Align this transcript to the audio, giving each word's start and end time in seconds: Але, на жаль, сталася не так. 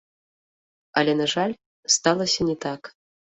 Але, 1.01 1.11
на 1.19 1.27
жаль, 1.33 1.53
сталася 1.97 2.41
не 2.49 2.57
так. 2.67 2.81